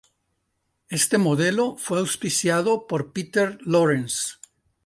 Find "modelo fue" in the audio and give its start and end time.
1.19-1.99